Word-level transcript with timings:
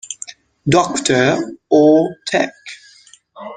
Doctor" 0.67 1.37
or 1.69 2.15
"Tek. 2.25 2.51